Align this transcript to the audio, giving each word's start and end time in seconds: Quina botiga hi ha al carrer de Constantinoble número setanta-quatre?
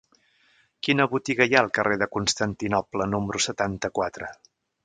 Quina 0.87 1.05
botiga 1.11 1.47
hi 1.51 1.53
ha 1.57 1.61
al 1.65 1.69
carrer 1.79 1.99
de 2.05 2.09
Constantinoble 2.17 3.11
número 3.15 3.47
setanta-quatre? 3.49 4.33